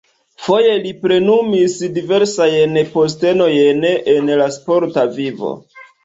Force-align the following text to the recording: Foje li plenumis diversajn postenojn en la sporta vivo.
Foje 0.43 0.69
li 0.83 0.91
plenumis 1.01 1.75
diversajn 1.97 2.73
postenojn 2.93 3.85
en 3.91 4.31
la 4.39 4.47
sporta 4.55 5.05
vivo. 5.19 5.53